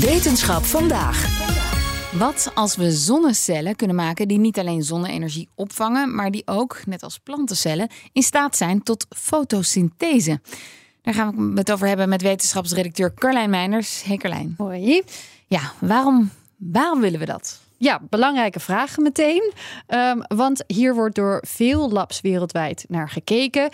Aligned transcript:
Wetenschap 0.00 0.64
vandaag. 0.64 1.46
Wat 2.18 2.50
als 2.54 2.76
we 2.76 2.92
zonnecellen 2.92 3.76
kunnen 3.76 3.96
maken 3.96 4.28
die 4.28 4.38
niet 4.38 4.58
alleen 4.58 4.82
zonne-energie 4.82 5.48
opvangen, 5.54 6.14
maar 6.14 6.30
die 6.30 6.42
ook, 6.44 6.80
net 6.86 7.02
als 7.02 7.18
plantencellen, 7.18 7.88
in 8.12 8.22
staat 8.22 8.56
zijn 8.56 8.82
tot 8.82 9.06
fotosynthese? 9.16 10.40
Daar 11.02 11.14
gaan 11.14 11.52
we 11.52 11.58
het 11.58 11.72
over 11.72 11.88
hebben 11.88 12.08
met 12.08 12.22
wetenschapsredacteur 12.22 13.14
Carlijn 13.14 13.50
Meiners. 13.50 14.02
Hey 14.02 14.16
Carlijn. 14.16 14.54
Hoi. 14.56 15.02
Ja, 15.46 15.72
waarom, 15.78 16.30
waarom 16.56 17.00
willen 17.00 17.18
we 17.20 17.26
dat? 17.26 17.60
Ja, 17.76 18.00
belangrijke 18.10 18.60
vragen 18.60 19.02
meteen. 19.02 19.52
Um, 19.88 20.22
want 20.36 20.64
hier 20.66 20.94
wordt 20.94 21.14
door 21.14 21.44
veel 21.46 21.90
labs 21.90 22.20
wereldwijd 22.20 22.84
naar 22.88 23.10
gekeken. 23.10 23.70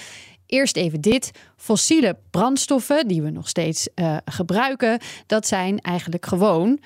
Eerst 0.54 0.76
even 0.76 1.00
dit. 1.00 1.30
Fossiele 1.56 2.16
brandstoffen, 2.30 3.08
die 3.08 3.22
we 3.22 3.30
nog 3.30 3.48
steeds 3.48 3.88
uh, 3.94 4.16
gebruiken, 4.24 4.98
dat 5.26 5.46
zijn 5.46 5.78
eigenlijk 5.80 6.26
gewoon 6.26 6.78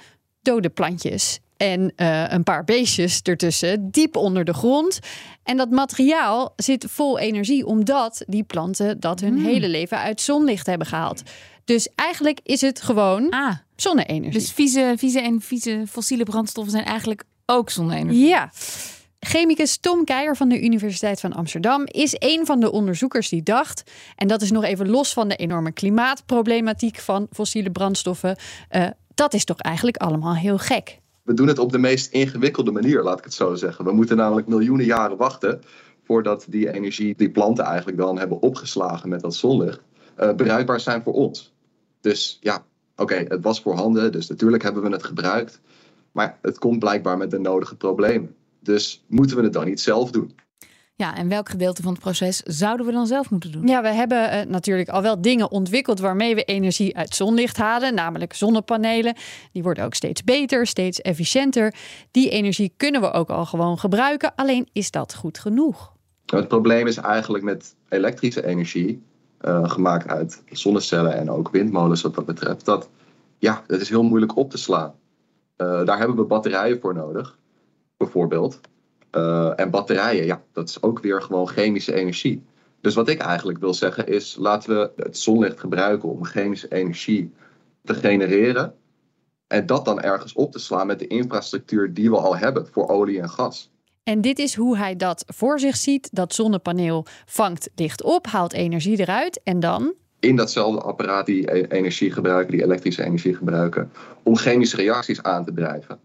dode 0.42 0.68
plantjes. 0.68 1.38
En 1.56 1.92
uh, 1.96 2.24
een 2.28 2.42
paar 2.42 2.64
beestjes 2.64 3.20
ertussen, 3.22 3.90
diep 3.90 4.16
onder 4.16 4.44
de 4.44 4.54
grond. 4.54 4.98
En 5.42 5.56
dat 5.56 5.70
materiaal 5.70 6.52
zit 6.56 6.84
vol 6.88 7.18
energie, 7.18 7.66
omdat 7.66 8.22
die 8.26 8.42
planten 8.42 9.00
dat 9.00 9.20
hun 9.20 9.34
Mm. 9.34 9.44
hele 9.44 9.68
leven 9.68 9.98
uit 9.98 10.20
zonlicht 10.20 10.66
hebben 10.66 10.86
gehaald. 10.86 11.22
Dus 11.64 11.88
eigenlijk 11.94 12.40
is 12.42 12.60
het 12.60 12.82
gewoon 12.82 13.30
Ah, 13.30 13.54
zonne-energie. 13.76 14.38
dus 14.40 14.52
vieze, 14.52 14.94
vieze 14.96 15.20
en 15.20 15.40
vieze 15.40 15.84
fossiele 15.88 16.24
brandstoffen 16.24 16.72
zijn 16.72 16.84
eigenlijk 16.84 17.24
ook 17.46 17.70
zonne-energie. 17.70 18.26
Ja. 18.26 18.50
Chemicus 19.28 19.76
Tom 19.76 20.04
Keijer 20.04 20.36
van 20.36 20.48
de 20.48 20.62
Universiteit 20.62 21.20
van 21.20 21.32
Amsterdam 21.32 21.82
is 21.84 22.16
een 22.18 22.46
van 22.46 22.60
de 22.60 22.72
onderzoekers 22.72 23.28
die 23.28 23.42
dacht, 23.42 23.90
en 24.16 24.28
dat 24.28 24.42
is 24.42 24.50
nog 24.50 24.64
even 24.64 24.88
los 24.88 25.12
van 25.12 25.28
de 25.28 25.36
enorme 25.36 25.72
klimaatproblematiek 25.72 26.98
van 26.98 27.26
fossiele 27.32 27.70
brandstoffen, 27.70 28.36
uh, 28.70 28.86
dat 29.14 29.34
is 29.34 29.44
toch 29.44 29.58
eigenlijk 29.58 29.96
allemaal 29.96 30.34
heel 30.34 30.58
gek. 30.58 31.00
We 31.22 31.34
doen 31.34 31.46
het 31.46 31.58
op 31.58 31.72
de 31.72 31.78
meest 31.78 32.12
ingewikkelde 32.12 32.70
manier, 32.70 33.02
laat 33.02 33.18
ik 33.18 33.24
het 33.24 33.34
zo 33.34 33.54
zeggen. 33.54 33.84
We 33.84 33.92
moeten 33.92 34.16
namelijk 34.16 34.46
miljoenen 34.46 34.86
jaren 34.86 35.16
wachten 35.16 35.60
voordat 36.04 36.46
die 36.48 36.72
energie 36.72 37.14
die 37.16 37.30
planten 37.30 37.64
eigenlijk 37.64 37.98
dan 37.98 38.18
hebben 38.18 38.42
opgeslagen 38.42 39.08
met 39.08 39.20
dat 39.20 39.34
zonlicht, 39.34 39.80
uh, 40.20 40.32
bereikbaar 40.32 40.80
zijn 40.80 41.02
voor 41.02 41.14
ons. 41.14 41.52
Dus 42.00 42.38
ja, 42.40 42.64
oké, 42.96 43.24
het 43.28 43.42
was 43.42 43.60
voorhanden, 43.60 44.12
dus 44.12 44.28
natuurlijk 44.28 44.62
hebben 44.62 44.82
we 44.82 44.90
het 44.90 45.04
gebruikt. 45.04 45.60
Maar 46.12 46.38
het 46.42 46.58
komt 46.58 46.78
blijkbaar 46.78 47.16
met 47.16 47.30
de 47.30 47.38
nodige 47.38 47.76
problemen. 47.76 48.36
Dus 48.60 49.04
moeten 49.06 49.36
we 49.36 49.42
het 49.42 49.52
dan 49.52 49.64
niet 49.64 49.80
zelf 49.80 50.10
doen? 50.10 50.36
Ja, 50.94 51.16
en 51.16 51.28
welk 51.28 51.48
gedeelte 51.48 51.82
van 51.82 51.92
het 51.92 52.00
proces 52.00 52.42
zouden 52.42 52.86
we 52.86 52.92
dan 52.92 53.06
zelf 53.06 53.30
moeten 53.30 53.52
doen? 53.52 53.66
Ja, 53.66 53.82
we 53.82 53.88
hebben 53.88 54.34
uh, 54.34 54.50
natuurlijk 54.50 54.88
al 54.88 55.02
wel 55.02 55.20
dingen 55.20 55.50
ontwikkeld 55.50 56.00
waarmee 56.00 56.34
we 56.34 56.44
energie 56.44 56.96
uit 56.96 57.14
zonlicht 57.14 57.56
halen, 57.56 57.94
namelijk 57.94 58.32
zonnepanelen. 58.32 59.14
Die 59.52 59.62
worden 59.62 59.84
ook 59.84 59.94
steeds 59.94 60.24
beter, 60.24 60.66
steeds 60.66 61.00
efficiënter. 61.00 61.74
Die 62.10 62.30
energie 62.30 62.72
kunnen 62.76 63.00
we 63.00 63.12
ook 63.12 63.30
al 63.30 63.46
gewoon 63.46 63.78
gebruiken, 63.78 64.32
alleen 64.34 64.68
is 64.72 64.90
dat 64.90 65.14
goed 65.14 65.38
genoeg? 65.38 65.92
Het 66.26 66.48
probleem 66.48 66.86
is 66.86 66.96
eigenlijk 66.96 67.44
met 67.44 67.74
elektrische 67.88 68.46
energie, 68.46 69.02
uh, 69.40 69.70
gemaakt 69.70 70.08
uit 70.08 70.42
zonnecellen 70.50 71.14
en 71.14 71.30
ook 71.30 71.50
windmolens 71.50 72.02
wat 72.02 72.14
dat 72.14 72.26
betreft, 72.26 72.64
dat 72.64 72.88
ja, 73.38 73.62
het 73.66 73.80
is 73.80 73.88
heel 73.88 74.02
moeilijk 74.02 74.36
op 74.36 74.50
te 74.50 74.58
slaan. 74.58 74.94
Uh, 75.56 75.84
daar 75.84 75.98
hebben 75.98 76.16
we 76.16 76.22
batterijen 76.22 76.80
voor 76.80 76.94
nodig, 76.94 77.38
bijvoorbeeld. 77.98 78.60
Uh, 79.12 79.52
en 79.56 79.70
batterijen, 79.70 80.26
ja, 80.26 80.42
dat 80.52 80.68
is 80.68 80.82
ook 80.82 81.00
weer 81.00 81.22
gewoon 81.22 81.48
chemische 81.48 81.94
energie. 81.94 82.42
Dus 82.80 82.94
wat 82.94 83.08
ik 83.08 83.20
eigenlijk 83.20 83.58
wil 83.58 83.74
zeggen 83.74 84.06
is, 84.06 84.36
laten 84.38 84.76
we 84.76 85.02
het 85.02 85.18
zonlicht 85.18 85.60
gebruiken 85.60 86.08
om 86.08 86.24
chemische 86.24 86.68
energie 86.68 87.32
te 87.84 87.94
genereren. 87.94 88.74
En 89.46 89.66
dat 89.66 89.84
dan 89.84 90.00
ergens 90.00 90.32
op 90.32 90.52
te 90.52 90.58
slaan 90.58 90.86
met 90.86 90.98
de 90.98 91.06
infrastructuur 91.06 91.94
die 91.94 92.10
we 92.10 92.16
al 92.16 92.36
hebben 92.36 92.66
voor 92.66 92.88
olie 92.88 93.20
en 93.20 93.30
gas. 93.30 93.70
En 94.02 94.20
dit 94.20 94.38
is 94.38 94.54
hoe 94.54 94.76
hij 94.76 94.96
dat 94.96 95.24
voor 95.26 95.60
zich 95.60 95.76
ziet. 95.76 96.08
Dat 96.12 96.34
zonnepaneel 96.34 97.06
vangt 97.26 97.70
licht 97.74 98.02
op, 98.02 98.26
haalt 98.26 98.52
energie 98.52 99.00
eruit 99.00 99.40
en 99.42 99.60
dan 99.60 99.94
in 100.20 100.36
datzelfde 100.36 100.80
apparaat 100.80 101.26
die 101.26 101.70
energie 101.70 102.12
gebruiken, 102.12 102.52
die 102.52 102.62
elektrische 102.62 103.04
energie 103.04 103.34
gebruiken, 103.34 103.90
om 104.22 104.36
chemische 104.36 104.76
reacties 104.76 105.22
aan 105.22 105.44
te 105.44 105.52
drijven. 105.52 105.98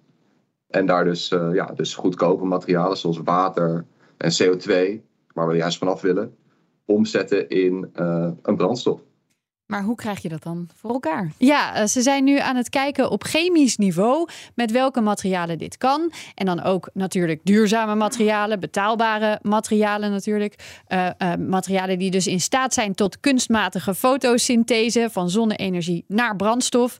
En 0.73 0.85
daar 0.85 1.03
dus, 1.03 1.31
uh, 1.31 1.53
ja, 1.53 1.65
dus 1.65 1.95
goedkope 1.95 2.45
materialen 2.45 2.97
zoals 2.97 3.19
water 3.23 3.85
en 4.17 4.31
CO2, 4.31 5.01
waar 5.33 5.47
we 5.47 5.55
juist 5.55 5.77
vanaf 5.77 6.01
willen, 6.01 6.35
omzetten 6.85 7.49
in 7.49 7.91
uh, 7.95 8.31
een 8.41 8.55
brandstof. 8.55 9.01
Maar 9.65 9.83
hoe 9.83 9.95
krijg 9.95 10.21
je 10.21 10.29
dat 10.29 10.43
dan 10.43 10.69
voor 10.75 10.89
elkaar? 10.89 11.31
Ja, 11.37 11.87
ze 11.87 12.01
zijn 12.01 12.23
nu 12.23 12.39
aan 12.39 12.55
het 12.55 12.69
kijken 12.69 13.11
op 13.11 13.23
chemisch 13.23 13.77
niveau 13.77 14.27
met 14.55 14.71
welke 14.71 15.01
materialen 15.01 15.57
dit 15.57 15.77
kan. 15.77 16.11
En 16.35 16.45
dan 16.45 16.63
ook 16.63 16.89
natuurlijk 16.93 17.39
duurzame 17.43 17.95
materialen, 17.95 18.59
betaalbare 18.59 19.39
materialen 19.41 20.11
natuurlijk. 20.11 20.81
Uh, 20.87 21.09
uh, 21.17 21.33
materialen 21.35 21.99
die 21.99 22.11
dus 22.11 22.27
in 22.27 22.41
staat 22.41 22.73
zijn 22.73 22.95
tot 22.95 23.19
kunstmatige 23.19 23.95
fotosynthese 23.95 25.07
van 25.11 25.29
zonne-energie 25.29 26.05
naar 26.07 26.35
brandstof. 26.35 26.97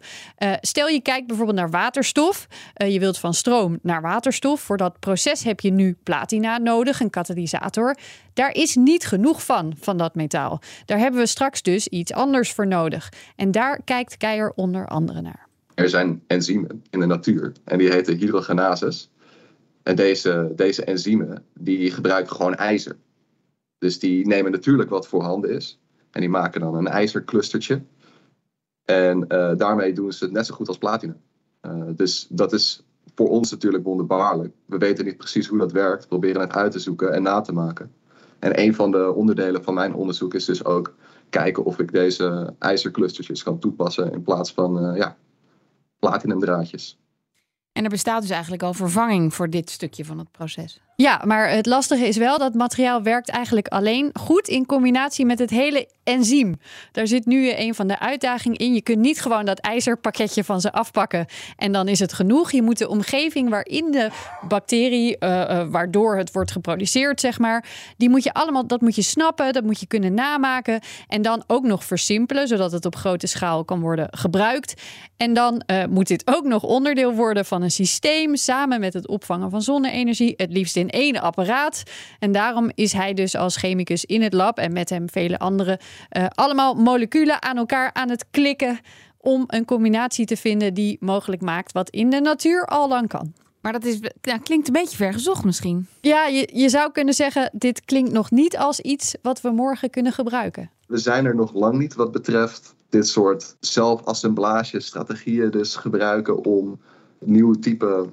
Stel 0.62 0.88
je 0.88 1.02
kijkt 1.02 1.28
bijvoorbeeld 1.28 1.58
naar 1.58 1.70
waterstof. 1.70 2.48
je 2.74 3.00
wilt 3.00 3.18
van 3.18 3.34
stroom 3.34 3.80
naar 3.82 4.02
waterstof. 4.02 4.62
Voor 4.62 4.78
dat 4.78 5.00
proces 5.00 5.44
heb 5.44 5.60
je 5.60 5.72
nu 5.72 5.98
platina 6.04 6.58
nodig, 6.58 7.00
een 7.00 7.10
katalysator. 7.10 7.96
Daar 8.34 8.54
is 8.54 8.76
niet 8.76 9.06
genoeg 9.06 9.46
van, 9.46 9.74
van 9.80 9.98
dat 9.98 10.16
metaal. 10.16 10.62
Daar 10.86 10.98
hebben 10.98 11.20
we 11.20 11.28
straks 11.28 11.62
dus 11.62 11.88
iets 11.88 12.14
anders 12.14 12.53
voor 12.54 12.68
nodig. 12.68 13.12
En 13.36 13.52
daar 13.52 13.82
kijkt 13.84 14.18
Keijer 14.18 14.52
onder 14.56 14.88
andere 14.88 15.22
naar. 15.22 15.48
Er 15.76 15.90
zijn 15.90 16.24
enzymen 16.28 16.84
in 16.90 17.00
de 17.00 17.06
natuur 17.06 17.52
en 17.64 17.78
die 17.78 17.92
heten 17.92 18.18
hydrogenases. 18.18 19.12
En 19.84 19.96
deze, 19.96 20.52
deze 20.56 20.84
enzymen 20.84 21.46
die 21.60 21.92
gebruiken 21.92 22.36
gewoon 22.36 22.56
ijzer. 22.56 22.96
Dus 23.78 24.00
die 24.00 24.28
nemen 24.28 24.52
natuurlijk 24.52 24.90
wat 24.90 25.08
voorhanden 25.08 25.50
is. 25.50 25.80
En 26.12 26.22
die 26.22 26.30
maken 26.30 26.62
dan 26.62 26.76
een 26.76 26.88
ijzerclustertje. 26.88 27.82
En 28.86 29.26
uh, 29.28 29.52
daarmee 29.58 29.94
doen 29.94 30.12
ze 30.12 30.24
het 30.24 30.34
net 30.34 30.46
zo 30.46 30.56
goed 30.56 30.68
als 30.68 30.78
platina. 30.78 31.16
Uh, 31.62 31.84
dus 31.96 32.28
dat 32.30 32.54
is 32.54 32.84
voor 33.16 33.30
ons 33.30 33.52
natuurlijk 33.52 33.84
wonderbaarlijk. 33.84 34.54
We 34.66 34.78
weten 34.78 35.06
niet 35.06 35.18
precies 35.18 35.48
hoe 35.48 35.58
dat 35.58 35.72
werkt. 35.72 36.02
We 36.02 36.08
proberen 36.08 36.42
het 36.42 36.54
uit 36.54 36.72
te 36.72 36.80
zoeken 36.80 37.14
en 37.14 37.24
na 37.24 37.42
te 37.42 37.54
maken. 37.54 37.92
En 38.40 38.60
een 38.60 38.76
van 38.76 38.92
de 38.92 39.14
onderdelen 39.14 39.64
van 39.64 39.74
mijn 39.74 39.94
onderzoek 39.94 40.34
is 40.34 40.46
dus 40.46 40.66
ook 40.66 40.96
kijken 41.34 41.64
of 41.64 41.80
ik 41.80 41.92
deze 41.92 42.54
ijzerclustertjes 42.60 43.44
kan 43.44 43.60
toepassen 43.60 44.12
in 44.12 44.22
plaats 44.22 44.54
van 44.54 44.86
uh, 44.86 44.98
ja, 44.98 45.18
platinumdraadjes. 46.00 47.03
Er 47.84 47.90
bestaat 47.90 48.22
dus 48.22 48.30
eigenlijk 48.30 48.64
al 48.64 48.74
vervanging 48.74 49.34
voor 49.34 49.50
dit 49.50 49.70
stukje 49.70 50.06
van 50.06 50.18
het 50.18 50.32
proces. 50.32 50.80
Ja, 50.96 51.22
maar 51.26 51.50
het 51.50 51.66
lastige 51.66 52.08
is 52.08 52.18
wel 52.18 52.38
dat 52.38 52.54
materiaal 52.54 53.02
werkt 53.02 53.30
eigenlijk 53.30 53.68
alleen 53.68 54.10
goed 54.14 54.48
in 54.48 54.66
combinatie 54.66 55.26
met 55.26 55.40
het 55.40 55.50
hele 55.50 55.88
enzym. 56.04 56.56
Daar 56.92 57.08
zit 57.08 57.26
nu 57.26 57.52
een 57.56 57.76
van 57.76 57.88
de 57.88 58.00
uitdagingen 58.00 58.58
in. 58.58 58.74
Je 58.74 58.82
kunt 58.82 59.00
niet 59.00 59.22
gewoon 59.22 59.46
dat 59.46 59.60
ijzerpakketje 59.60 60.44
van 60.44 60.62
ze 60.62 60.72
afpakken 60.72 61.26
en 61.56 61.72
dan 61.72 61.88
is 61.88 62.00
het 62.00 62.14
genoeg. 62.14 62.52
Je 62.52 62.62
moet 62.62 62.78
de 62.78 62.90
omgeving 62.90 63.50
waarin 63.50 63.92
de 63.92 64.10
bacterie, 64.48 65.16
uh, 65.20 65.30
uh, 65.30 65.66
waardoor 65.70 66.18
het 66.18 66.32
wordt 66.32 66.52
geproduceerd, 66.52 67.20
zeg 67.20 67.40
maar, 67.40 67.66
die 67.98 68.10
moet 68.10 68.24
je 68.24 68.34
allemaal, 68.34 68.68
dat 68.68 68.82
moet 68.82 68.96
je 68.96 69.02
snappen, 69.02 69.54
dat 69.54 69.64
moet 69.64 69.80
je 69.80 69.88
kunnen 69.88 70.14
namaken 70.14 70.80
en 71.08 71.22
dan 71.22 71.44
ook 71.48 71.64
nog 71.64 71.84
versimpelen, 71.84 72.48
zodat 72.48 72.72
het 72.72 72.86
op 72.86 72.96
grote 72.96 73.28
schaal 73.28 73.66
kan 73.66 73.80
worden 73.80 74.08
gebruikt. 74.12 74.82
En 75.18 75.34
dan 75.34 75.64
uh, 75.68 75.86
moet 75.86 76.08
dit 76.08 76.28
ook 76.28 76.44
nog 76.44 76.64
onderdeel 76.64 77.14
worden 77.14 77.46
van 77.46 77.62
een 77.62 77.72
systeem 77.74 78.36
samen 78.36 78.80
met 78.80 78.94
het 78.94 79.08
opvangen 79.08 79.50
van 79.50 79.62
zonne-energie, 79.62 80.34
het 80.38 80.52
liefst 80.52 80.76
in 80.76 80.90
één 80.90 81.22
apparaat. 81.22 81.84
En 82.20 82.32
daarom 82.32 82.72
is 82.76 82.94
hij 82.94 83.14
dus 83.14 83.36
als 83.36 83.58
chemicus 83.58 84.06
in 84.06 84.22
het 84.22 84.34
lab 84.34 84.58
en 84.58 84.74
met 84.74 84.90
hem 84.90 85.10
vele 85.10 85.40
anderen 85.40 85.78
uh, 86.18 86.26
allemaal 86.30 86.74
moleculen 86.74 87.42
aan 87.42 87.58
elkaar 87.58 87.94
aan 87.94 88.10
het 88.10 88.26
klikken 88.32 88.80
om 89.18 89.44
een 89.48 89.66
combinatie 89.66 90.26
te 90.26 90.38
vinden 90.38 90.74
die 90.74 90.98
mogelijk 91.00 91.42
maakt 91.42 91.72
wat 91.72 91.90
in 91.90 92.10
de 92.10 92.20
natuur 92.20 92.66
al 92.66 92.88
lang 92.88 93.08
kan. 93.08 93.34
Maar 93.62 93.72
dat 93.72 93.86
is, 93.86 94.00
ja, 94.22 94.38
klinkt 94.38 94.68
een 94.68 94.74
beetje 94.74 94.98
vergezocht 94.98 95.44
misschien. 95.44 95.88
Ja, 96.02 96.26
je, 96.28 96.50
je 96.54 96.70
zou 96.70 96.92
kunnen 96.92 97.14
zeggen, 97.14 97.50
dit 97.54 97.86
klinkt 97.86 98.12
nog 98.12 98.32
niet 98.32 98.58
als 98.58 98.80
iets 98.80 99.16
wat 99.22 99.42
we 99.42 99.50
morgen 99.50 99.90
kunnen 99.90 100.12
gebruiken. 100.12 100.70
We 100.88 100.98
zijn 100.98 101.26
er 101.26 101.36
nog 101.36 101.54
lang 101.54 101.78
niet 101.78 101.94
wat 101.94 102.12
betreft 102.12 102.76
dit 102.90 103.08
soort 103.08 103.56
zelfassemblage-strategieën 103.60 105.52
dus 105.52 105.76
gebruiken 105.76 106.46
om 106.46 106.80
nieuwe 107.26 107.60
type 107.60 108.10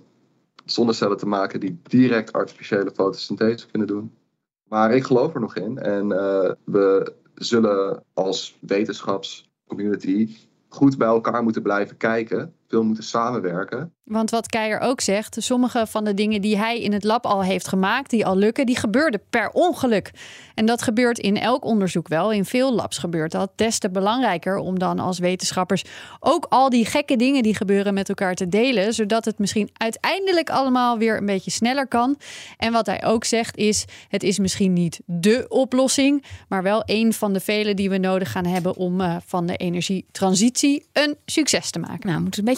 zonnecellen 0.64 1.16
te 1.16 1.26
maken 1.26 1.60
die 1.60 1.78
direct 1.82 2.32
artificiële 2.32 2.90
fotosynthese 2.90 3.66
kunnen 3.66 3.88
doen. 3.88 4.12
Maar 4.68 4.94
ik 4.94 5.04
geloof 5.04 5.34
er 5.34 5.40
nog 5.40 5.56
in 5.56 5.78
en 5.78 6.10
uh, 6.10 6.50
we 6.64 7.14
zullen 7.34 8.04
als 8.12 8.58
wetenschapscommunity 8.60 10.36
goed 10.68 10.98
bij 10.98 11.08
elkaar 11.08 11.42
moeten 11.42 11.62
blijven 11.62 11.96
kijken, 11.96 12.54
veel 12.70 12.84
moeten 12.84 13.04
samenwerken. 13.04 13.94
Want 14.04 14.30
wat 14.30 14.46
Keijer 14.46 14.80
ook 14.80 15.00
zegt, 15.00 15.36
sommige 15.38 15.86
van 15.86 16.04
de 16.04 16.14
dingen 16.14 16.40
die 16.40 16.58
hij 16.58 16.80
in 16.80 16.92
het 16.92 17.04
lab 17.04 17.26
al 17.26 17.42
heeft 17.42 17.68
gemaakt, 17.68 18.10
die 18.10 18.26
al 18.26 18.36
lukken, 18.36 18.66
die 18.66 18.76
gebeurden 18.76 19.22
per 19.30 19.50
ongeluk. 19.50 20.10
En 20.54 20.66
dat 20.66 20.82
gebeurt 20.82 21.18
in 21.18 21.36
elk 21.36 21.64
onderzoek 21.64 22.08
wel. 22.08 22.32
In 22.32 22.44
veel 22.44 22.74
labs 22.74 22.98
gebeurt 22.98 23.32
dat. 23.32 23.50
Des 23.56 23.78
te 23.78 23.90
belangrijker 23.90 24.56
om 24.56 24.78
dan 24.78 24.98
als 24.98 25.18
wetenschappers 25.18 25.84
ook 26.20 26.46
al 26.48 26.68
die 26.68 26.84
gekke 26.84 27.16
dingen 27.16 27.42
die 27.42 27.54
gebeuren 27.54 27.94
met 27.94 28.08
elkaar 28.08 28.34
te 28.34 28.48
delen, 28.48 28.94
zodat 28.94 29.24
het 29.24 29.38
misschien 29.38 29.70
uiteindelijk 29.72 30.50
allemaal 30.50 30.98
weer 30.98 31.16
een 31.16 31.26
beetje 31.26 31.50
sneller 31.50 31.88
kan. 31.88 32.16
En 32.56 32.72
wat 32.72 32.86
hij 32.86 33.04
ook 33.04 33.24
zegt 33.24 33.56
is: 33.56 33.84
het 34.08 34.22
is 34.22 34.38
misschien 34.38 34.72
niet 34.72 35.00
de 35.06 35.46
oplossing, 35.48 36.24
maar 36.48 36.62
wel 36.62 36.82
een 36.84 37.12
van 37.12 37.32
de 37.32 37.40
vele 37.40 37.74
die 37.74 37.90
we 37.90 37.98
nodig 37.98 38.32
gaan 38.32 38.46
hebben 38.46 38.76
om 38.76 39.00
uh, 39.00 39.16
van 39.24 39.46
de 39.46 39.56
energietransitie 39.56 40.86
een 40.92 41.16
succes 41.24 41.70
te 41.70 41.78
maken. 41.78 42.08
Nou, 42.08 42.20
moeten 42.20 42.44
we 42.44 42.50
een 42.50 42.56